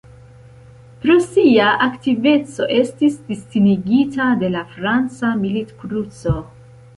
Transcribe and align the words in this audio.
Pro 1.01 1.17
sia 1.25 1.67
aktiveco 1.87 2.67
estis 2.77 3.19
distingita 3.27 4.31
de 4.45 4.51
la 4.57 4.65
franca 4.73 5.31
Milit-Kruco. 5.45 6.35